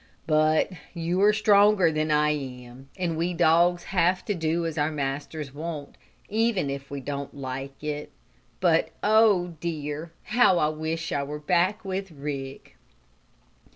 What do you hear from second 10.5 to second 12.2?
I wish I were back with